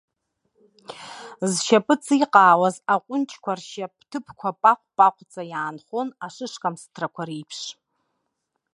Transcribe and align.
Зшьапы 1.51 1.95
ҵиҟаауаз 2.03 2.75
аҟәынџьқәа, 2.93 3.53
ршьап 3.59 3.93
ҭыԥқәа 4.09 4.49
паҟә-паҟәӡа 4.61 5.43
иаанхон, 5.51 6.07
ашышкамс 6.25 6.81
ҭрақәа 6.93 7.23
реиԥш. 7.27 7.59